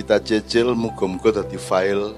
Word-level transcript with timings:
kita 0.00 0.16
cecil 0.16 0.72
muga-muga 0.72 1.44
tadi 1.44 1.60
file 1.60 2.16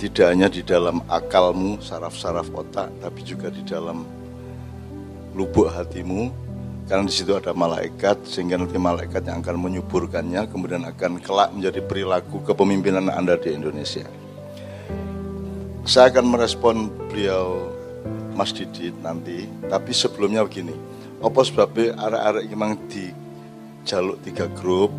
tidak 0.00 0.32
hanya 0.32 0.48
di 0.48 0.64
dalam 0.64 1.04
akalmu, 1.12 1.76
saraf-saraf 1.84 2.48
otak, 2.56 2.88
tapi 3.04 3.20
juga 3.20 3.52
di 3.52 3.60
dalam 3.60 4.08
lubuk 5.36 5.68
hatimu. 5.68 6.32
Karena 6.88 7.04
di 7.04 7.12
situ 7.12 7.36
ada 7.36 7.52
malaikat, 7.52 8.24
sehingga 8.24 8.56
nanti 8.56 8.80
malaikat 8.80 9.28
yang 9.28 9.44
akan 9.44 9.60
menyuburkannya, 9.60 10.48
kemudian 10.48 10.88
akan 10.88 11.20
kelak 11.20 11.52
menjadi 11.52 11.84
perilaku 11.84 12.40
kepemimpinan 12.48 13.12
Anda 13.12 13.36
di 13.36 13.52
Indonesia. 13.52 14.08
Saya 15.84 16.08
akan 16.16 16.32
merespon 16.32 16.88
beliau 17.12 17.68
Mas 18.32 18.56
Didi 18.56 18.88
nanti, 19.04 19.44
tapi 19.68 19.92
sebelumnya 19.92 20.40
begini. 20.44 20.72
Apa 21.20 21.44
sebabnya 21.44 21.96
arah-arah 22.00 22.44
memang 22.44 22.76
di 22.88 23.12
jaluk 23.84 24.20
tiga 24.24 24.48
grup, 24.52 24.92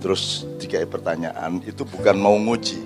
terus 0.00 0.48
tiga 0.56 0.82
pertanyaan, 0.88 1.60
itu 1.62 1.84
bukan 1.84 2.16
mau 2.16 2.34
nguji, 2.34 2.80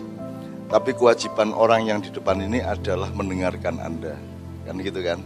tapi 0.69 0.93
kewajiban 0.93 1.55
orang 1.55 1.87
yang 1.87 1.99
di 2.03 2.11
depan 2.11 2.43
ini 2.43 2.59
adalah 2.59 3.09
mendengarkan 3.15 3.79
Anda. 3.79 4.19
Kan 4.65 4.81
gitu 4.81 5.01
kan? 5.05 5.21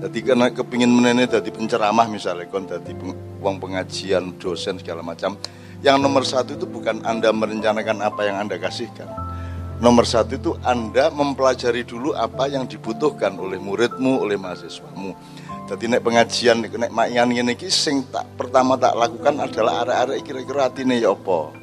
Jadi 0.00 0.18
karena 0.24 0.50
kepingin 0.50 0.90
menene 0.90 1.24
jadi 1.24 1.48
penceramah 1.48 2.06
misalnya, 2.10 2.48
kon 2.48 2.68
jadi 2.68 2.92
uang 3.40 3.56
pengajian, 3.60 4.36
dosen 4.36 4.76
segala 4.80 5.00
macam. 5.00 5.40
Yang 5.80 5.96
nomor 5.96 6.28
satu 6.28 6.60
itu 6.60 6.68
bukan 6.68 7.00
Anda 7.08 7.32
merencanakan 7.32 8.04
apa 8.04 8.28
yang 8.28 8.36
Anda 8.44 8.60
kasihkan. 8.60 9.08
Nomor 9.80 10.04
satu 10.04 10.36
itu 10.36 10.52
Anda 10.60 11.08
mempelajari 11.08 11.88
dulu 11.88 12.12
apa 12.12 12.52
yang 12.52 12.68
dibutuhkan 12.68 13.32
oleh 13.40 13.56
muridmu, 13.56 14.20
oleh 14.20 14.36
mahasiswamu. 14.36 15.16
Jadi 15.70 15.86
naik 15.86 16.02
pengajian, 16.02 16.66
naik 16.66 16.90
makian 16.90 17.30
ini, 17.30 17.54
sing 17.70 18.02
tak 18.10 18.26
pertama 18.34 18.74
tak 18.74 18.98
lakukan 18.98 19.38
adalah 19.38 19.86
arah-arah 19.86 20.18
kira-kira 20.18 20.66
hati 20.66 20.82
ya 20.82 21.14
apa 21.14 21.60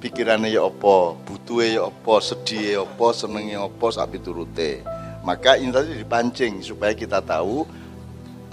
pikirannya 0.00 0.52
ya 0.52 0.68
apa, 0.68 1.16
butuhnya 1.24 1.66
ya 1.80 1.82
apa, 1.88 2.14
sedih 2.22 2.62
ya 2.62 2.80
apa, 2.84 3.06
senengnya 3.16 3.58
ya 3.58 3.62
apa, 3.66 3.86
sapi 3.90 4.18
turute. 4.20 4.84
Maka 5.26 5.58
ini 5.58 5.74
tadi 5.74 5.98
dipancing 5.98 6.62
supaya 6.62 6.94
kita 6.94 7.18
tahu 7.18 7.66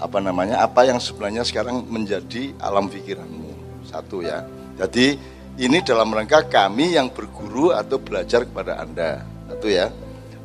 apa 0.02 0.18
namanya 0.18 0.66
apa 0.66 0.82
yang 0.82 0.98
sebenarnya 0.98 1.46
sekarang 1.46 1.86
menjadi 1.86 2.50
alam 2.58 2.90
pikiranmu. 2.90 3.54
Satu 3.86 4.26
ya. 4.26 4.42
Jadi 4.74 5.14
ini 5.54 5.78
dalam 5.86 6.10
rangka 6.10 6.42
kami 6.50 6.98
yang 6.98 7.14
berguru 7.14 7.70
atau 7.70 8.02
belajar 8.02 8.42
kepada 8.42 8.82
Anda. 8.82 9.22
Satu 9.46 9.70
ya. 9.70 9.94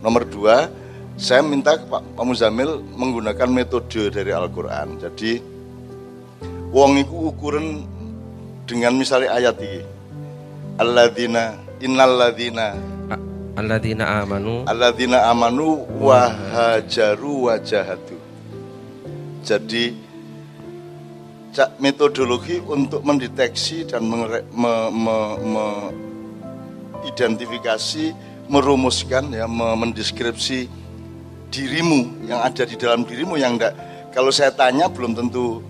Nomor 0.05 0.29
dua, 0.29 0.69
saya 1.19 1.43
minta 1.43 1.75
Pak, 1.75 2.15
Pak 2.15 2.23
Muzamil 2.23 2.79
menggunakan 2.95 3.51
metode 3.51 4.07
dari 4.07 4.31
Al-Quran. 4.31 5.03
Jadi, 5.03 5.43
wong 6.71 7.03
itu 7.03 7.35
ukuran 7.35 7.83
dengan 8.63 8.95
misalnya 8.95 9.35
ayat 9.35 9.59
ini 9.59 9.83
alladzina 10.79 11.59
innalladzina 11.83 12.77
alladzina 13.59 14.23
amanu 14.23 14.63
alladzina 14.63 15.27
amanu 15.27 15.83
wa 15.99 16.31
hajaru 16.31 17.51
wa 17.51 17.59
jahadu. 17.59 18.15
Jadi 19.43 19.91
metodologi 21.81 22.61
untuk 22.63 23.03
mendeteksi 23.03 23.89
dan 23.89 24.05
me, 24.05 24.39
me, 24.53 24.73
me, 24.93 25.17
me, 25.41 25.65
identifikasi, 27.09 28.13
merumuskan 28.47 29.33
ya, 29.33 29.49
me, 29.49 29.73
mendeskripsi 29.73 30.69
dirimu 31.49 32.29
yang 32.29 32.41
ada 32.45 32.63
di 32.65 32.77
dalam 32.77 33.05
dirimu 33.05 33.37
yang 33.37 33.57
enggak 33.57 33.73
kalau 34.13 34.29
saya 34.33 34.53
tanya 34.53 34.89
belum 34.89 35.17
tentu 35.17 35.61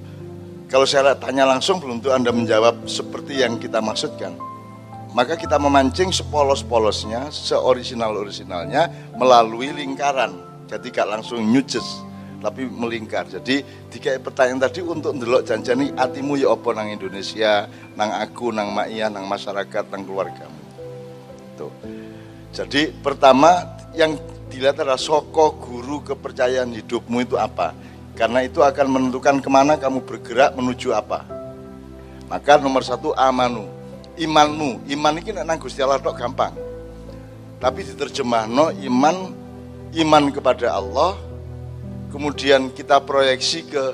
kalau 0.70 0.86
saya 0.86 1.18
tanya 1.18 1.50
langsung 1.50 1.82
belum 1.82 2.04
tentu 2.04 2.12
Anda 2.14 2.32
menjawab 2.32 2.86
seperti 2.86 3.42
yang 3.42 3.58
kita 3.58 3.80
maksudkan 3.82 4.50
maka 5.10 5.34
kita 5.34 5.58
memancing 5.58 6.14
sepolos-polosnya, 6.14 7.34
seorisinal-orisinalnya 7.34 9.14
melalui 9.18 9.74
lingkaran. 9.74 10.38
Jadi 10.70 10.94
gak 10.94 11.10
langsung 11.10 11.42
nyujes, 11.50 12.06
tapi 12.46 12.70
melingkar. 12.70 13.26
Jadi 13.26 13.66
tiga 13.90 14.22
pertanyaan 14.22 14.70
tadi 14.70 14.86
untuk 14.86 15.18
ndelok 15.18 15.50
janjani 15.50 15.98
atimu 15.98 16.38
ya 16.38 16.54
apa 16.54 16.70
nang 16.78 16.94
Indonesia, 16.94 17.66
nang 17.98 18.22
aku, 18.22 18.54
nang 18.54 18.70
Maia, 18.70 19.10
nang 19.10 19.26
masyarakat, 19.26 19.90
nang 19.90 20.06
keluargamu. 20.06 20.62
Tuh. 21.58 21.74
Jadi 22.54 22.94
pertama 23.02 23.66
yang 23.98 24.14
dilihat 24.50 24.82
adalah 24.82 25.00
soko 25.00 25.56
guru 25.62 26.02
kepercayaan 26.02 26.74
hidupmu 26.74 27.22
itu 27.24 27.38
apa. 27.38 27.72
Karena 28.18 28.44
itu 28.44 28.60
akan 28.60 28.88
menentukan 28.90 29.40
ke 29.40 29.48
mana 29.48 29.80
kamu 29.80 30.04
bergerak 30.04 30.52
menuju 30.58 30.92
apa. 30.92 31.24
Maka 32.28 32.60
nomor 32.60 32.84
satu 32.84 33.16
amanu 33.16 33.70
imanmu. 34.20 34.84
Iman 34.92 35.16
ini 35.18 35.32
nang 35.32 35.58
Gusti 35.58 35.80
Allah 35.80 36.04
tok 36.04 36.20
gampang. 36.20 36.52
Tapi 37.64 37.88
diterjemahno 37.88 38.76
iman 38.92 39.16
iman 39.96 40.24
kepada 40.36 40.76
Allah. 40.76 41.16
Kemudian 42.12 42.74
kita 42.74 43.00
proyeksi 43.06 43.70
ke 43.70 43.94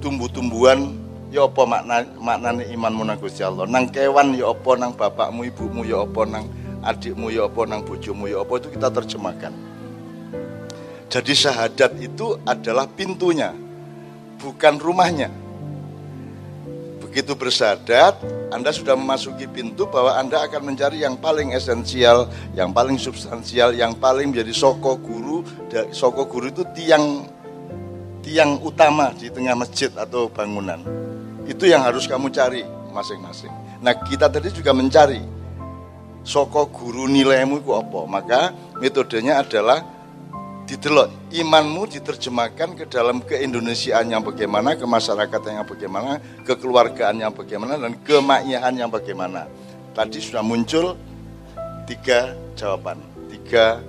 tumbuh-tumbuhan 0.00 0.96
ya 1.28 1.44
apa 1.44 1.62
makna 1.68 2.08
maknane 2.18 2.66
imanmu 2.74 3.06
nang 3.06 3.20
Gusti 3.22 3.46
Allah. 3.46 3.70
Nang 3.70 3.86
kewan 3.86 4.34
ya 4.34 4.50
apa 4.50 4.70
nang 4.74 4.92
bapakmu, 4.98 5.46
ibumu 5.46 5.86
ya 5.86 6.02
apa 6.02 6.26
nang 6.26 6.50
adikmu 6.82 7.30
ya 7.30 7.46
apa 7.46 7.62
nang 7.70 7.86
bojomu 7.86 8.26
ya 8.26 8.42
apa 8.42 8.52
itu 8.58 8.68
kita 8.74 8.88
terjemahkan. 8.90 9.73
Jadi 11.08 11.32
syahadat 11.36 11.94
itu 12.00 12.40
adalah 12.42 12.88
pintunya, 12.90 13.54
bukan 14.40 14.80
rumahnya. 14.80 15.30
Begitu 16.98 17.38
bersadat, 17.38 18.18
Anda 18.50 18.74
sudah 18.74 18.98
memasuki 18.98 19.46
pintu 19.46 19.86
bahwa 19.86 20.18
Anda 20.18 20.42
akan 20.42 20.74
mencari 20.74 21.06
yang 21.06 21.14
paling 21.14 21.54
esensial, 21.54 22.26
yang 22.58 22.74
paling 22.74 22.98
substansial, 22.98 23.70
yang 23.70 23.94
paling 23.94 24.34
menjadi 24.34 24.50
soko 24.50 24.98
guru. 24.98 25.46
Soko 25.94 26.26
guru 26.26 26.50
itu 26.50 26.66
tiang 26.74 27.30
tiang 28.18 28.58
utama 28.66 29.14
di 29.14 29.30
tengah 29.30 29.54
masjid 29.54 29.94
atau 29.94 30.26
bangunan. 30.26 30.82
Itu 31.46 31.70
yang 31.70 31.86
harus 31.86 32.10
kamu 32.10 32.34
cari 32.34 32.66
masing-masing. 32.90 33.52
Nah 33.78 33.94
kita 33.94 34.26
tadi 34.26 34.50
juga 34.50 34.74
mencari 34.74 35.22
soko 36.26 36.66
guru 36.66 37.06
nilaimu 37.06 37.62
itu 37.62 37.70
apa. 37.78 38.00
Maka 38.10 38.40
metodenya 38.82 39.38
adalah 39.38 39.93
didelok 40.64 41.12
imanmu 41.28 41.84
diterjemahkan 41.92 42.72
ke 42.76 42.84
dalam 42.88 43.20
keindonesiaan 43.20 44.08
yang 44.08 44.24
bagaimana, 44.24 44.76
ke 44.76 44.84
masyarakat 44.88 45.40
yang 45.44 45.68
bagaimana, 45.68 46.18
kekeluargaan 46.48 47.20
yang 47.20 47.32
bagaimana 47.36 47.76
dan 47.76 47.92
kemakyahan 48.00 48.74
yang 48.74 48.88
bagaimana. 48.88 49.44
Tadi 49.92 50.18
sudah 50.18 50.40
muncul 50.40 50.96
tiga 51.84 52.32
jawaban, 52.56 52.98
tiga 53.28 53.84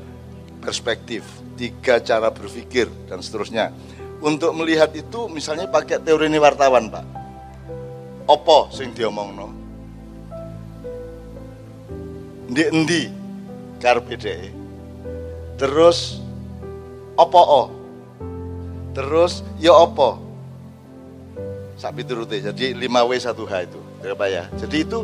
perspektif, 0.59 1.23
tiga 1.55 2.03
cara 2.03 2.27
berpikir 2.29 2.91
dan 3.07 3.23
seterusnya. 3.23 3.71
Untuk 4.19 4.51
melihat 4.55 4.91
itu 4.95 5.31
misalnya 5.31 5.71
pakai 5.71 6.03
teori 6.03 6.27
ini 6.27 6.39
wartawan, 6.39 6.91
Pak. 6.91 7.05
Opo 8.25 8.73
sing 8.73 8.91
diomongno? 8.91 9.53
Ndi 12.49 12.63
endi 12.69 13.03
karpe 13.77 14.17
Terus 15.55 16.24
opo 17.15 17.41
o 17.41 17.63
terus 18.95 19.43
ya 19.59 19.75
opo 19.75 20.25
sapi 21.75 22.07
turute 22.07 22.39
jadi 22.39 22.71
5W 22.75 23.11
1H 23.19 23.53
itu 23.67 23.79
berapa 24.05 24.25
ya. 24.29 24.43
Jadi 24.55 24.77
itu 24.85 24.99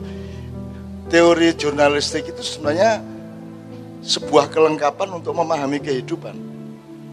teori 1.12 1.52
jurnalistik 1.58 2.32
itu 2.32 2.42
sebenarnya 2.46 3.02
sebuah 4.06 4.50
kelengkapan 4.54 5.10
untuk 5.18 5.36
memahami 5.36 5.82
kehidupan. 5.82 6.38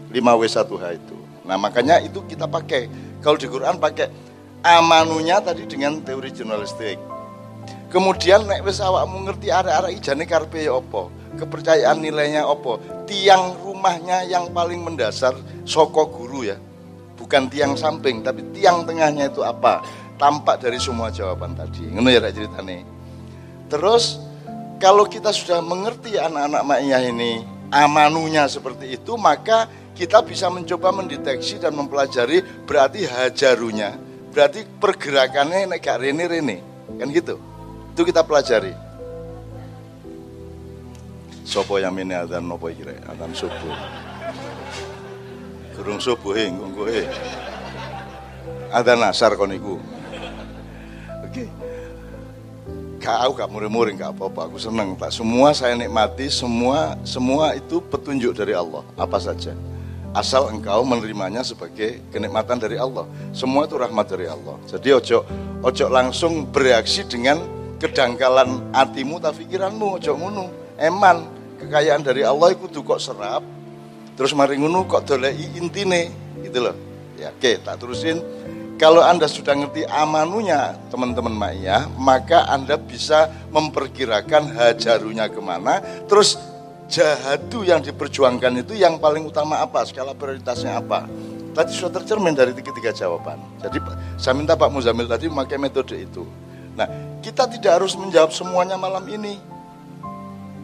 5W 0.09 0.41
1H 0.45 0.85
itu. 0.95 1.17
Nah 1.45 1.57
makanya 1.57 1.97
itu 2.01 2.23
kita 2.25 2.45
pakai. 2.45 2.87
Kalau 3.19 3.35
di 3.35 3.49
Quran 3.49 3.77
pakai 3.77 4.07
amanunya 4.63 5.41
tadi 5.43 5.67
dengan 5.67 5.99
teori 6.05 6.31
jurnalistik. 6.31 6.97
Kemudian 7.89 8.45
nek 8.45 8.61
wis 8.61 8.77
awakmu 8.77 9.25
ngerti 9.25 9.49
arah-arah 9.49 9.89
ijane 9.89 10.29
karpe 10.29 10.61
ya 10.61 10.77
kepercayaan 11.29 11.97
nilainya 11.97 12.45
opo 12.45 12.77
tiang 13.09 13.57
rumahnya 13.79 14.27
yang 14.27 14.51
paling 14.51 14.83
mendasar 14.83 15.39
soko 15.63 16.11
guru 16.11 16.43
ya. 16.43 16.59
Bukan 17.15 17.47
tiang 17.47 17.79
samping 17.79 18.19
tapi 18.19 18.43
tiang 18.51 18.83
tengahnya 18.83 19.31
itu 19.31 19.39
apa? 19.39 19.79
Tampak 20.19 20.59
dari 20.59 20.75
semua 20.83 21.07
jawaban 21.07 21.55
tadi. 21.55 21.87
Ngono 21.87 22.11
ya 22.11 22.19
ceritane. 22.27 22.83
Terus 23.71 24.19
kalau 24.83 25.07
kita 25.07 25.31
sudah 25.31 25.63
mengerti 25.63 26.19
anak-anak 26.19 26.63
maknya 26.67 26.99
ini 27.07 27.47
amanunya 27.71 28.51
seperti 28.51 28.99
itu 28.99 29.15
maka 29.15 29.71
kita 29.95 30.19
bisa 30.27 30.51
mencoba 30.51 30.91
mendeteksi 30.91 31.63
dan 31.63 31.71
mempelajari 31.79 32.43
berarti 32.67 33.07
hajarunya. 33.07 33.95
Berarti 34.35 34.67
pergerakannya 34.67 35.71
negak 35.71 36.03
rene 36.03 36.27
rene 36.27 36.57
kan 36.99 37.07
gitu? 37.15 37.39
Itu 37.95 38.03
kita 38.03 38.27
pelajari 38.27 38.88
Sopo 41.49 41.81
yang 41.81 41.97
ini 41.97 42.13
adzan 42.13 42.45
nopo 42.45 42.69
kira 42.69 42.93
adzan 43.09 43.33
subuh. 43.33 43.73
Kurung 45.73 45.97
subuh 45.97 46.37
he 46.37 46.45
nggo 46.45 46.85
he. 46.85 47.09
Adzan 48.69 49.01
asar 49.01 49.33
kon 49.33 49.49
iku. 49.49 49.81
Oke. 51.25 51.49
gak 53.01 53.17
aku 53.25 53.31
gak 53.41 53.49
muring-muring 53.49 53.97
gak 53.97 54.13
apa-apa 54.13 54.51
aku 54.51 54.61
seneng 54.61 54.93
tak 54.93 55.09
semua 55.09 55.55
saya 55.55 55.73
nikmati 55.73 56.27
semua 56.27 56.99
semua 57.07 57.55
itu 57.55 57.79
petunjuk 57.79 58.35
dari 58.35 58.51
Allah 58.51 58.83
apa 58.99 59.17
saja 59.17 59.55
asal 60.11 60.51
engkau 60.51 60.83
menerimanya 60.83 61.39
sebagai 61.39 62.03
kenikmatan 62.11 62.59
dari 62.59 62.75
Allah 62.75 63.07
semua 63.31 63.63
itu 63.63 63.79
rahmat 63.79 64.03
dari 64.03 64.27
Allah 64.27 64.59
jadi 64.67 64.99
ojo 64.99 65.23
ojo 65.63 65.85
langsung 65.87 66.43
bereaksi 66.51 67.07
dengan 67.07 67.39
kedangkalan 67.79 68.67
hatimu 68.75 69.15
tak 69.23 69.39
pikiranmu 69.39 69.95
ojo 69.95 70.11
ngunu 70.19 70.45
eman 70.75 71.38
kekayaan 71.59 72.01
dari 72.01 72.23
Allah 72.23 72.55
itu 72.55 72.71
tuh 72.71 72.81
kok 72.81 73.03
serap 73.03 73.43
terus 74.15 74.31
mari 74.35 74.59
kok 74.59 75.03
dolei 75.03 75.35
intine 75.59 76.11
gitu 76.43 76.63
loh 76.63 76.75
ya 77.19 77.31
oke 77.35 77.51
tak 77.63 77.75
terusin 77.79 78.19
kalau 78.79 79.03
Anda 79.03 79.27
sudah 79.27 79.59
ngerti 79.59 79.83
amanunya 79.91 80.71
teman-teman 80.87 81.35
Maya, 81.35 81.83
maka 81.99 82.47
Anda 82.47 82.79
bisa 82.79 83.27
memperkirakan 83.51 84.55
hajarunya 84.55 85.27
ke 85.27 85.43
mana, 85.43 85.83
terus 86.07 86.39
jahadu 86.87 87.67
yang 87.67 87.83
diperjuangkan 87.83 88.63
itu 88.63 88.79
yang 88.79 88.95
paling 88.95 89.27
utama 89.27 89.59
apa, 89.59 89.83
skala 89.83 90.15
prioritasnya 90.15 90.79
apa. 90.79 91.11
Tadi 91.51 91.75
sudah 91.75 91.99
tercermin 91.99 92.31
dari 92.31 92.55
tiga-tiga 92.55 92.95
jawaban. 92.95 93.35
Jadi 93.59 93.83
saya 94.15 94.31
minta 94.31 94.55
Pak 94.55 94.71
Muzamil 94.71 95.11
tadi 95.11 95.27
memakai 95.27 95.59
metode 95.59 95.99
itu. 95.99 96.23
Nah, 96.79 96.87
kita 97.19 97.51
tidak 97.51 97.83
harus 97.83 97.99
menjawab 97.99 98.31
semuanya 98.31 98.79
malam 98.79 99.03
ini. 99.11 99.35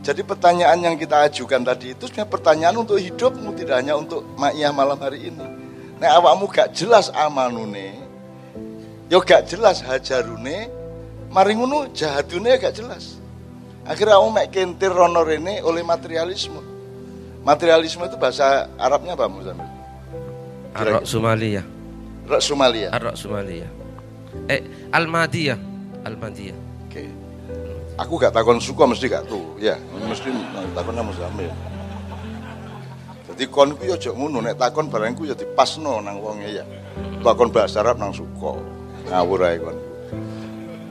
Jadi 0.05 0.21
pertanyaan 0.21 0.77
yang 0.85 0.95
kita 1.01 1.25
ajukan 1.25 1.65
tadi 1.65 1.97
itu 1.97 2.05
sebenarnya 2.05 2.29
pertanyaan 2.29 2.77
untuk 2.77 3.01
hidupmu, 3.01 3.57
tidak 3.57 3.81
hanya 3.81 3.97
untuk 3.97 4.21
Ma'iyah 4.37 4.69
malam 4.69 5.01
hari 5.01 5.33
ini. 5.33 5.41
Nah 5.97 6.21
awakmu 6.21 6.45
gak 6.45 6.77
jelas 6.77 7.09
amanune, 7.09 7.97
yo 9.09 9.17
gak 9.25 9.49
jelas 9.49 9.81
hajarune 9.81 10.69
maring 11.33 11.57
ngono 11.57 11.89
jahatune 11.89 12.53
gak 12.61 12.77
jelas. 12.77 13.17
Akhirnya 13.81 14.21
aku 14.21 14.29
mek 14.29 14.53
kentir 14.53 14.93
rono 14.93 15.25
rene 15.25 15.65
oleh 15.65 15.81
materialisme. 15.81 16.61
Materialisme 17.41 18.05
itu 18.05 18.17
bahasa 18.17 18.69
Arabnya 18.77 19.17
apa 19.17 19.25
Muzamil? 19.25 19.65
Arok 20.73 21.05
Somalia. 21.05 21.65
Arok 22.29 22.41
Somalia. 22.45 22.89
Arok 22.93 23.17
Somalia. 23.17 23.69
Eh 24.49 24.61
Almadiyah. 24.93 25.57
Aku 27.95 28.19
gak 28.19 28.35
takon 28.35 28.59
suka 28.59 28.83
mesti 28.87 29.11
gak 29.11 29.27
tuh 29.27 29.55
ya 29.59 29.79
mesti 30.07 30.31
takon 30.71 30.95
nama 30.95 31.07
Muzamil 31.07 31.51
jadi 33.35 33.51
kon 33.51 33.75
ku 33.75 33.83
yo 33.83 33.99
ngono 34.15 34.39
nek 34.39 34.55
takon 34.55 34.87
barangku 34.87 35.27
ya 35.27 35.35
dipasno 35.35 35.99
nang 35.99 36.23
wonge 36.23 36.55
ya 36.55 36.63
takon 37.19 37.51
bahasa 37.51 37.83
Arab 37.83 37.99
nang 37.99 38.15
suka 38.15 38.55
ngawur 39.11 39.43
ae 39.43 39.59
kon. 39.59 39.77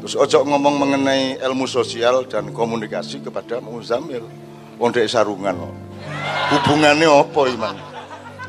Terus 0.04 0.20
ojo 0.20 0.44
ngomong 0.44 0.76
mengenai 0.76 1.40
ilmu 1.40 1.64
sosial 1.64 2.28
dan 2.28 2.52
komunikasi 2.52 3.24
kepada 3.24 3.64
Muzamil. 3.64 4.28
Wong 4.76 4.92
sarungan 5.08 5.56
kok. 5.56 5.74
Hubungannya 6.52 7.08
apa 7.08 7.40
iman? 7.56 7.76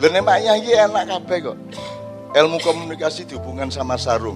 Lha 0.03 0.07
nek 0.11 0.43
iki 0.59 0.75
enak 0.75 1.03
kabeh 1.07 1.37
kok. 1.47 1.57
Ilmu 2.35 2.59
komunikasi 2.59 3.23
dihubungkan 3.23 3.71
sama 3.71 3.95
sarung. 3.95 4.35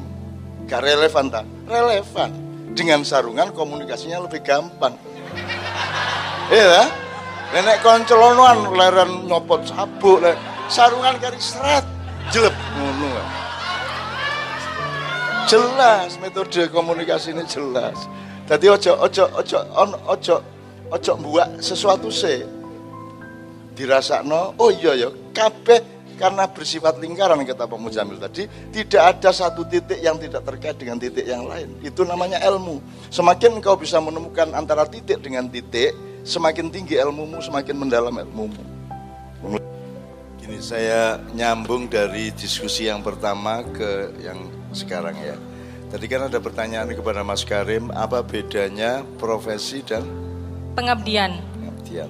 Gak 0.71 0.87
relevan 0.87 1.27
tak? 1.27 1.43
Relevan. 1.67 2.48
Dengan 2.73 3.01
sarungan 3.03 3.51
komunikasinya 3.51 4.23
lebih 4.25 4.41
gampang. 4.45 4.95
Iya 6.49 6.89
Nenek 7.49 7.81
koncelonoan 7.81 8.77
leren 8.77 9.25
nyopot 9.25 9.65
sabuk, 9.65 10.21
sarungan 10.69 11.17
kari 11.17 11.41
seret, 11.41 11.81
jelep 12.29 12.53
ngono 12.77 13.09
jelas 15.49 16.21
metode 16.21 16.69
komunikasi 16.69 17.33
ini 17.33 17.41
jelas. 17.49 17.97
Jadi 18.45 18.69
ojo 18.69 18.93
ojo 19.01 19.25
ojo 19.33 19.59
on 19.73 19.89
ojo 20.05 20.35
ojo 20.93 21.13
buat 21.25 21.49
sesuatu 21.57 22.13
se. 22.13 22.45
Dirasa 23.73 24.21
no 24.21 24.53
oh 24.61 24.69
iya 24.69 24.93
ya 24.93 25.09
kabeh 25.33 25.98
karena 26.19 26.51
bersifat 26.51 26.99
lingkaran 26.99 27.39
kata 27.47 27.63
Pak 27.63 27.79
Mujamil 27.79 28.19
tadi 28.19 28.51
tidak 28.75 29.15
ada 29.15 29.31
satu 29.31 29.63
titik 29.63 30.03
yang 30.03 30.19
tidak 30.19 30.43
terkait 30.43 30.75
dengan 30.75 30.99
titik 30.99 31.23
yang 31.23 31.47
lain 31.47 31.79
itu 31.79 32.03
namanya 32.03 32.43
ilmu 32.43 32.83
semakin 33.07 33.63
engkau 33.63 33.79
bisa 33.79 34.03
menemukan 34.03 34.51
antara 34.51 34.83
titik 34.83 35.23
dengan 35.23 35.47
titik 35.47 35.95
semakin 36.27 36.67
tinggi 36.67 36.99
ilmumu 36.99 37.39
semakin 37.39 37.79
mendalam 37.79 38.11
ilmumu 38.11 38.59
gini 40.43 40.59
saya 40.59 41.21
nyambung 41.31 41.87
dari 41.87 42.35
diskusi 42.35 42.91
yang 42.91 42.99
pertama 42.99 43.61
ke 43.69 44.17
yang 44.19 44.59
sekarang 44.73 45.13
ya. 45.21 45.37
Tadi 45.89 46.05
kan 46.05 46.29
ada 46.29 46.37
pertanyaan 46.37 46.89
kepada 46.93 47.25
Mas 47.25 47.41
Karim, 47.41 47.89
apa 47.89 48.21
bedanya 48.21 49.01
profesi 49.17 49.81
dan 49.81 50.05
pengabdian? 50.77 51.41
Pengabdian. 51.57 52.09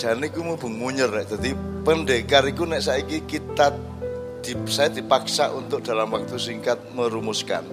Jadi 0.00 0.32
aku 0.32 0.40
mau 0.40 0.56
bengunyer, 0.56 1.12
jadi 1.28 1.52
pendekar 1.84 2.48
itu 2.48 2.64
nek 2.64 2.80
saiki 2.80 3.20
kita 3.28 3.68
di, 4.40 4.56
saya 4.64 4.88
dipaksa 4.88 5.52
untuk 5.52 5.84
dalam 5.84 6.08
waktu 6.08 6.40
singkat 6.40 6.80
merumuskan 6.96 7.68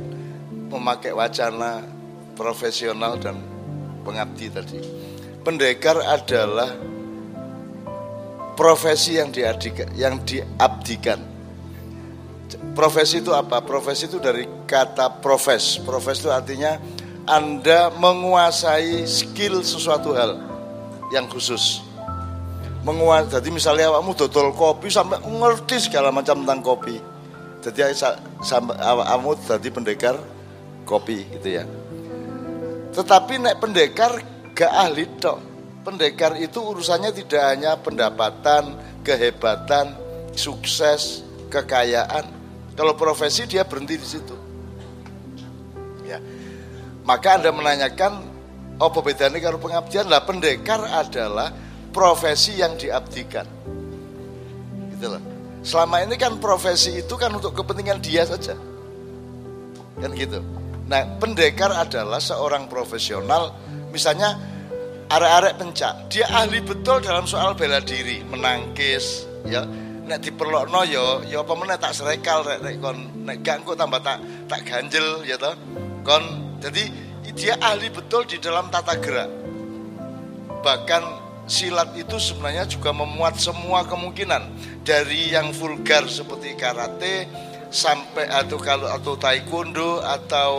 memakai 0.68 1.16
wacana 1.16 1.88
profesional 2.36 3.16
dan 3.16 3.40
pengabdi 4.04 4.52
tadi. 4.52 4.84
Pendekar 5.40 6.04
adalah 6.04 6.76
profesi 8.60 9.16
yang 9.16 9.32
yang 9.96 10.20
diabdikan 10.28 11.38
Profesi 12.78 13.26
itu 13.26 13.34
apa? 13.34 13.60
Profesi 13.66 14.06
itu 14.06 14.22
dari 14.22 14.46
kata 14.70 15.20
profes. 15.20 15.82
Profes 15.82 16.22
itu 16.22 16.30
artinya 16.30 16.78
Anda 17.26 17.90
menguasai 17.90 19.04
skill 19.04 19.66
sesuatu 19.66 20.14
hal 20.14 20.38
yang 21.10 21.26
khusus. 21.26 21.87
Menguasai, 22.88 23.28
jadi 23.28 23.50
misalnya 23.52 23.92
kamu 23.92 24.16
dodol 24.16 24.56
kopi 24.56 24.88
sampai 24.88 25.20
ngerti 25.20 25.92
segala 25.92 26.08
macam 26.08 26.40
tentang 26.40 26.64
kopi. 26.64 26.96
Jadi 27.60 27.84
sampai 28.40 28.80
kamu 28.80 29.32
jadi 29.44 29.70
pendekar 29.76 30.16
kopi 30.88 31.28
gitu 31.36 31.60
ya. 31.60 31.68
Tetapi 32.96 33.44
naik 33.44 33.60
pendekar 33.60 34.24
gak 34.56 34.72
ahli 34.72 35.04
toh. 35.20 35.44
Pendekar 35.84 36.40
itu 36.40 36.64
urusannya 36.64 37.12
tidak 37.12 37.44
hanya 37.44 37.76
pendapatan, 37.76 38.80
kehebatan, 39.04 39.92
sukses, 40.32 41.28
kekayaan, 41.52 42.24
kalau 42.76 42.96
profesi 42.96 43.44
dia 43.48 43.68
berhenti 43.68 44.00
di 44.00 44.08
situ. 44.08 44.36
Ya. 46.08 46.24
Maka 47.04 47.40
Anda 47.40 47.52
menanyakan 47.52 48.24
apa 48.80 49.00
bedanya 49.04 49.40
kalau 49.44 49.60
pengabdian? 49.60 50.08
Lah 50.08 50.24
pendekar 50.24 50.88
adalah 50.88 51.52
profesi 51.92 52.60
yang 52.60 52.76
diabdikan. 52.76 53.46
Gitu 54.96 55.08
loh. 55.08 55.24
Selama 55.62 56.04
ini 56.06 56.16
kan 56.16 56.40
profesi 56.40 57.02
itu 57.02 57.14
kan 57.20 57.34
untuk 57.36 57.52
kepentingan 57.58 58.00
dia 58.00 58.24
saja. 58.24 58.56
Kan 59.98 60.12
gitu. 60.14 60.40
Nah, 60.88 61.04
pendekar 61.20 61.76
adalah 61.76 62.24
seorang 62.24 62.72
profesional 62.72 63.52
misalnya 63.92 64.40
arek-arek 65.12 65.60
pencak, 65.60 65.94
dia 66.08 66.28
ahli 66.32 66.64
betul 66.64 67.04
dalam 67.04 67.28
soal 67.28 67.56
bela 67.56 67.84
diri, 67.84 68.24
menangkis, 68.24 69.28
ya 69.48 69.64
nek 70.08 70.24
diperlokno 70.24 70.88
yo 70.88 70.88
ya, 70.88 71.04
yo 71.04 71.04
ya 71.28 71.38
apa 71.44 71.54
meneh 71.60 71.78
tak 71.78 71.92
serekal 71.92 72.40
rek 72.48 72.64
nek 72.64 72.80
kon 72.80 72.98
nek 73.28 73.44
gak 73.44 73.60
engko 73.60 73.76
tambah 73.76 74.00
tak 74.00 74.24
tak 74.48 74.64
ganjel 74.64 75.20
ya 75.28 75.36
toh 75.36 75.52
kon 76.08 76.24
jadi 76.64 76.84
dia 77.36 77.60
ahli 77.60 77.92
betul 77.92 78.24
di 78.24 78.40
dalam 78.40 78.72
tata 78.72 78.96
gerak 79.04 79.28
bahkan 80.64 81.04
silat 81.48 81.96
itu 81.96 82.20
sebenarnya 82.20 82.68
juga 82.68 82.92
memuat 82.92 83.40
semua 83.40 83.88
kemungkinan. 83.88 84.52
Dari 84.84 85.32
yang 85.34 85.56
vulgar 85.56 86.06
seperti 86.06 86.54
karate 86.60 87.26
sampai 87.72 88.28
atau 88.28 88.60
kalau 88.60 88.88
atau 88.92 89.16
taekwondo 89.16 90.04
atau 90.04 90.54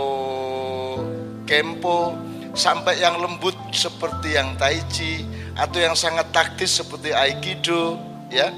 kempo 1.44 2.16
sampai 2.56 3.00
yang 3.00 3.20
lembut 3.20 3.54
seperti 3.72 4.36
yang 4.36 4.56
tai 4.56 4.80
chi 4.92 5.24
atau 5.56 5.78
yang 5.78 5.94
sangat 5.94 6.32
taktis 6.32 6.80
seperti 6.80 7.12
aikido 7.12 8.00
ya. 8.32 8.48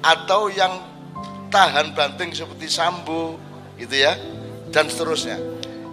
Atau 0.00 0.48
yang 0.48 0.80
tahan 1.52 1.92
banting 1.92 2.32
seperti 2.32 2.72
sambo 2.72 3.36
gitu 3.76 4.00
ya 4.00 4.16
dan 4.72 4.88
seterusnya. 4.88 5.36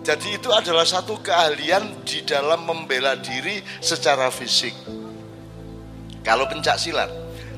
Jadi 0.07 0.39
itu 0.39 0.47
adalah 0.55 0.87
satu 0.87 1.19
keahlian 1.19 2.07
di 2.07 2.23
dalam 2.23 2.63
membela 2.63 3.19
diri 3.19 3.59
secara 3.83 4.31
fisik 4.31 4.71
kalau 6.27 6.43
pencak 6.51 6.75
silat 6.75 7.07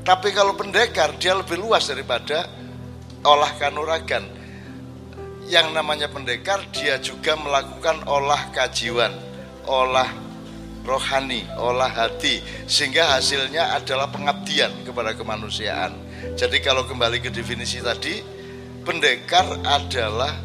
tapi 0.05 0.29
kalau 0.29 0.53
pendekar 0.53 1.17
dia 1.17 1.33
lebih 1.33 1.57
luas 1.57 1.89
daripada 1.89 2.45
olah 3.25 3.49
kanuragan 3.57 4.21
yang 5.49 5.73
namanya 5.73 6.05
pendekar 6.13 6.61
dia 6.69 7.01
juga 7.01 7.33
melakukan 7.33 8.05
olah 8.05 8.53
kajiwan 8.53 9.09
olah 9.65 10.07
rohani, 10.85 11.49
olah 11.57 11.89
hati 11.89 12.39
sehingga 12.69 13.17
hasilnya 13.17 13.73
adalah 13.73 14.13
pengabdian 14.13 14.85
kepada 14.85 15.17
kemanusiaan 15.17 16.09
jadi 16.35 16.57
kalau 16.63 16.83
kembali 16.88 17.23
ke 17.23 17.29
definisi 17.31 17.79
tadi, 17.79 18.19
pendekar 18.83 19.59
adalah 19.63 20.35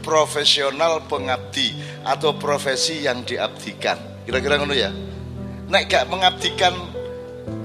profesional 0.00 1.04
pengabdi 1.04 1.76
atau 2.04 2.36
profesi 2.36 3.04
yang 3.04 3.24
diabdikan. 3.24 4.24
Kira-kira 4.24 4.56
ngono 4.60 4.76
ya. 4.76 4.92
Nek 5.70 5.88
gak 5.88 6.04
mengabdikan 6.08 6.72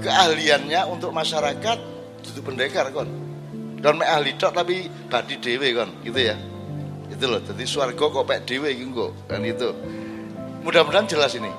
keahliannya 0.02 0.80
untuk 0.88 1.12
masyarakat, 1.12 1.78
itu 2.26 2.40
pendekar 2.42 2.90
kon. 2.90 3.08
Kon 3.80 3.96
mek 3.96 4.08
ahli 4.10 4.34
tok 4.34 4.52
tapi 4.56 4.90
badi 5.08 5.36
dewe 5.38 5.72
kon, 5.76 5.90
gitu 6.02 6.20
ya. 6.20 6.36
Itu 7.06 7.30
loh, 7.30 7.38
jadi 7.40 7.62
swarga 7.64 8.04
kok 8.10 8.26
pek 8.26 8.42
dewe 8.44 8.74
iki 8.74 8.86
kan 9.30 9.42
itu. 9.46 9.70
Mudah-mudahan 10.66 11.06
jelas 11.06 11.38
ini. 11.38 11.52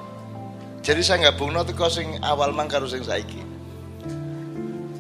Jadi 0.84 1.02
saya 1.04 1.28
nggak 1.28 1.36
bungno 1.40 1.64
tuh 1.64 1.76
sing 1.88 2.20
awal 2.24 2.52
mang 2.52 2.68
karo 2.68 2.88
sing 2.88 3.04
saiki. 3.04 3.44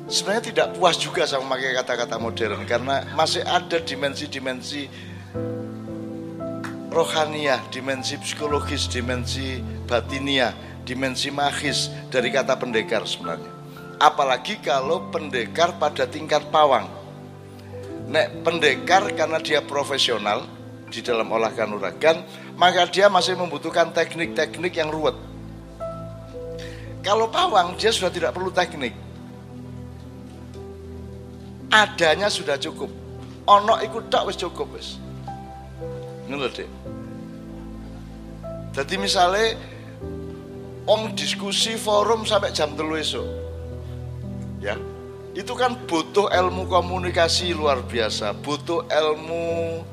Sebenarnya 0.07 0.43
tidak 0.47 0.67
puas 0.79 0.95
juga 0.95 1.27
sama 1.27 1.51
memakai 1.51 1.75
kata-kata 1.83 2.15
modern 2.15 2.63
karena 2.63 3.03
masih 3.11 3.43
ada 3.43 3.83
dimensi-dimensi 3.83 4.87
rohania, 6.87 7.59
dimensi 7.67 8.15
psikologis, 8.15 8.87
dimensi 8.87 9.59
batinia, 9.83 10.55
dimensi 10.87 11.27
magis 11.27 11.91
dari 12.07 12.31
kata 12.31 12.55
pendekar 12.55 13.03
sebenarnya. 13.03 13.51
Apalagi 13.99 14.63
kalau 14.63 15.11
pendekar 15.11 15.75
pada 15.75 16.07
tingkat 16.07 16.47
pawang. 16.47 16.87
Nek 18.07 18.47
pendekar 18.47 19.11
karena 19.11 19.43
dia 19.43 19.59
profesional 19.59 20.47
di 20.87 21.03
dalam 21.03 21.27
olah 21.27 21.51
kanuragan, 21.51 22.23
maka 22.55 22.87
dia 22.87 23.11
masih 23.11 23.35
membutuhkan 23.35 23.91
teknik-teknik 23.91 24.79
yang 24.79 24.87
ruwet. 24.87 25.19
Kalau 27.03 27.27
pawang 27.27 27.75
dia 27.75 27.91
sudah 27.91 28.07
tidak 28.07 28.31
perlu 28.31 28.47
teknik. 28.47 28.95
Adanya 31.67 32.31
sudah 32.31 32.55
cukup. 32.55 32.87
Ono 33.43 33.75
ikut 33.83 34.07
tak 34.07 34.23
wis 34.23 34.39
cukup 34.39 34.71
wis. 34.71 34.95
Deh. 36.27 36.67
Jadi 38.75 38.95
misalnya 38.99 39.55
om 40.87 41.11
diskusi 41.13 41.75
forum 41.75 42.23
sampai 42.23 42.55
jam 42.55 42.71
telu 42.73 42.95
esok. 42.95 43.27
Ya, 44.63 44.79
itu 45.35 45.53
kan 45.53 45.75
butuh 45.85 46.31
ilmu 46.31 46.65
komunikasi 46.65 47.51
luar 47.51 47.83
biasa, 47.83 48.33
butuh 48.39 48.87
ilmu 48.87 49.83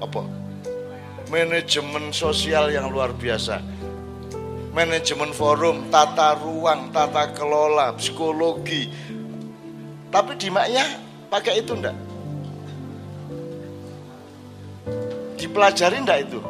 apa? 0.00 0.22
Manajemen 1.26 2.14
sosial 2.14 2.70
yang 2.70 2.88
luar 2.88 3.10
biasa. 3.10 3.58
Manajemen 4.70 5.34
forum, 5.34 5.90
tata 5.90 6.38
ruang, 6.38 6.94
tata 6.94 7.34
kelola, 7.34 7.96
psikologi. 7.98 8.86
Tapi 10.12 10.32
di 10.38 10.48
maknya 10.52 10.86
pakai 11.26 11.64
itu 11.64 11.74
ndak? 11.74 11.96
Dipelajari 15.36 15.96
ndak 16.04 16.18
itu? 16.30 16.40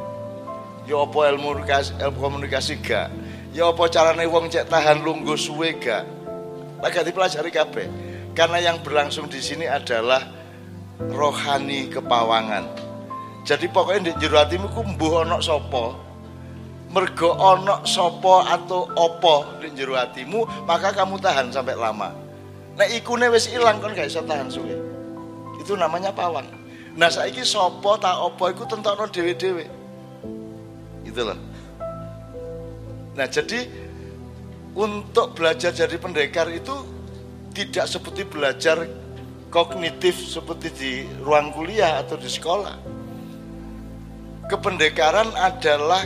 Ya 0.87 1.03
apa 1.03 1.19
ilmu 1.35 1.55
komunikasi, 1.55 1.91
ilmu 1.99 2.19
komunikasi 2.19 2.73
gak? 2.83 3.11
Ya 3.57 3.73
apa 3.73 3.89
carane 3.89 4.29
wong 4.29 4.53
cek 4.53 4.69
tahan 4.69 5.01
lungguh 5.01 5.33
suwe 5.33 5.81
gak? 5.81 6.05
Lagi 6.85 7.01
dipelajari 7.09 7.49
kabeh. 7.49 7.89
Karena 8.37 8.61
yang 8.61 8.85
berlangsung 8.85 9.33
di 9.33 9.41
sini 9.41 9.65
adalah 9.65 10.21
rohani 11.01 11.89
kepawangan. 11.89 12.69
Jadi 13.49 13.73
pokoknya 13.73 14.13
di 14.13 14.21
jero 14.21 14.45
atimu 14.45 14.69
ku 14.77 14.85
mbuh 14.85 15.25
ana 15.25 15.41
sapa, 15.41 15.97
mergo 16.93 17.33
ana 17.41 17.81
sapa 17.89 18.45
atau 18.61 18.93
opo 18.93 19.49
di 19.65 19.73
jero 19.73 19.97
atimu, 19.97 20.69
maka 20.69 20.93
kamu 20.93 21.17
tahan 21.17 21.49
sampai 21.49 21.81
lama. 21.81 22.13
Nek 22.77 22.93
ikune 22.93 23.33
wis 23.33 23.49
ilang 23.57 23.81
kon 23.81 23.97
gak 23.97 24.13
iso 24.13 24.21
tahan 24.21 24.53
suwe. 24.53 24.77
Itu 25.65 25.81
namanya 25.81 26.13
pawang. 26.13 26.45
Nah 26.93 27.09
saiki 27.09 27.41
sapa 27.41 27.97
tak 28.05 28.21
opo 28.21 28.53
iku 28.53 28.69
tentokno 28.69 29.09
dhewe-dhewe. 29.09 29.65
Itu 31.09 31.25
loh. 31.25 31.41
Nah 33.17 33.27
jadi 33.27 33.65
untuk 34.77 35.33
belajar 35.33 35.73
jadi 35.73 35.97
pendekar 35.97 36.53
itu 36.53 36.85
tidak 37.57 37.89
seperti 37.89 38.29
belajar 38.29 38.85
kognitif 39.49 40.21
seperti 40.21 40.69
di 40.77 40.93
ruang 41.25 41.49
kuliah 41.57 42.05
atau 42.05 42.21
di 42.21 42.29
sekolah. 42.29 42.77
Kependekaran 44.47 45.33
adalah 45.33 46.05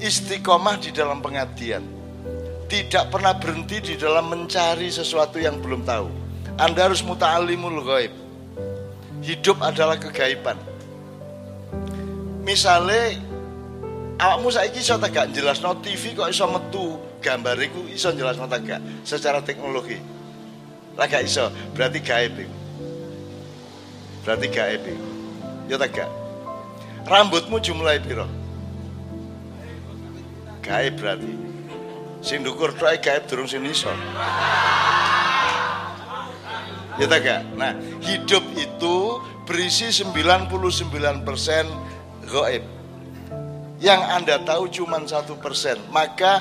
istiqomah 0.00 0.80
di 0.80 0.90
dalam 0.90 1.20
pengabdian. 1.20 1.84
Tidak 2.64 3.12
pernah 3.12 3.36
berhenti 3.36 3.92
di 3.92 3.94
dalam 4.00 4.32
mencari 4.32 4.88
sesuatu 4.88 5.36
yang 5.36 5.60
belum 5.60 5.84
tahu. 5.84 6.08
Anda 6.56 6.88
harus 6.88 7.04
muta'alimul 7.04 7.84
ghaib. 7.84 8.12
Hidup 9.20 9.60
adalah 9.60 10.00
kegaiban. 10.00 10.56
Misalnya 12.42 13.20
awakmu 14.20 14.48
saiki 14.50 14.80
iso 14.82 14.98
tak 14.98 15.14
gak 15.14 15.26
jelasno 15.34 15.78
TV 15.82 16.14
kok 16.14 16.30
iso 16.30 16.44
metu 16.50 16.98
gambar 17.22 17.56
iku 17.62 17.86
iso 17.90 18.10
jelasno 18.14 18.46
tak 18.46 18.62
gak 18.66 18.80
secara 19.02 19.40
teknologi 19.40 20.14
lah 20.94 21.10
iso, 21.18 21.50
berarti 21.74 21.98
gaib 21.98 22.38
itu. 22.38 22.54
Berarti 24.22 24.46
gaib 24.46 24.82
itu. 24.86 25.06
Ya 25.66 25.74
tak 25.74 25.90
gak? 25.90 26.10
Rambutmu 27.04 27.58
jumlah 27.58 27.98
piro? 28.06 28.30
Gaib 30.62 30.94
berarti. 31.02 31.34
Sing 32.22 32.46
dukur 32.46 32.70
tok 32.78 32.94
gaib 33.02 33.26
durung 33.26 33.50
sini 33.50 33.74
iso. 33.74 33.90
Ya? 36.94 37.42
Nah, 37.58 37.74
hidup 38.06 38.46
itu 38.54 39.18
berisi 39.50 39.90
99% 39.90 40.46
gaib. 42.30 42.64
Yang 43.84 44.00
Anda 44.08 44.36
tahu 44.40 44.64
cuma 44.72 44.96
satu 45.04 45.36
persen. 45.36 45.76
Maka 45.92 46.40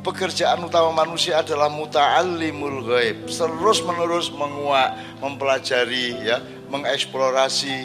pekerjaan 0.00 0.64
utama 0.64 1.04
manusia 1.04 1.44
adalah 1.44 1.68
muta'allimul 1.68 2.88
ghaib 2.88 3.28
terus 3.28 3.84
menerus 3.84 4.32
menguak 4.32 4.96
mempelajari 5.20 6.24
ya 6.24 6.40
mengeksplorasi 6.72 7.84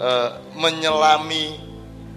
uh, 0.00 0.40
menyelami 0.56 1.60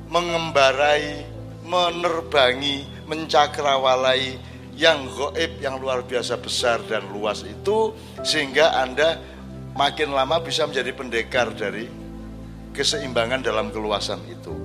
mengembarai 0.07 1.27
menerbangi 1.67 2.87
mencakrawalai 3.03 4.39
yang 4.79 5.05
goib 5.11 5.59
yang 5.59 5.77
luar 5.77 6.07
biasa 6.07 6.39
besar 6.39 6.79
dan 6.87 7.03
luas 7.11 7.43
itu 7.43 7.91
sehingga 8.23 8.79
anda 8.79 9.19
makin 9.75 10.15
lama 10.15 10.39
bisa 10.39 10.63
menjadi 10.65 10.95
pendekar 10.95 11.51
dari 11.51 11.85
keseimbangan 12.71 13.43
dalam 13.43 13.69
keluasan 13.69 14.23
itu 14.31 14.62